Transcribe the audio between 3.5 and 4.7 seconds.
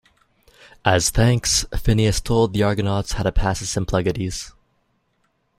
the Symplegades.